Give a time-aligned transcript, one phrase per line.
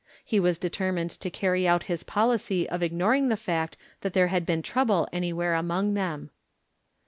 [0.25, 4.47] He was determined to carry out his pohcy of ignoring the fact that there had
[4.47, 6.31] been trouble anywhere among them.